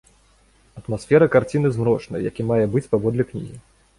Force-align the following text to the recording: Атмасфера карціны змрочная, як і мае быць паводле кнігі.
Атмасфера 0.79 1.27
карціны 1.35 1.67
змрочная, 1.77 2.21
як 2.31 2.35
і 2.45 2.45
мае 2.53 2.59
быць 2.77 2.85
паводле 2.95 3.23
кнігі. 3.33 3.55